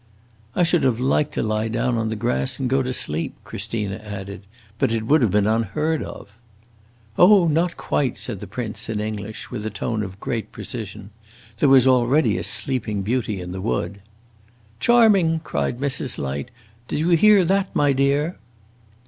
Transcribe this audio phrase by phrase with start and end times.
[0.55, 3.97] "I should have liked to lie down on the grass and go to sleep," Christina
[3.97, 4.47] added.
[4.79, 6.33] "But it would have been unheard of."
[7.19, 11.11] "Oh, not quite," said the Prince, in English, with a tone of great precision.
[11.59, 14.01] "There was already a Sleeping Beauty in the Wood!"
[14.79, 16.17] "Charming!" cried Mrs.
[16.17, 16.49] Light.
[16.87, 18.37] "Do you hear that, my dear?"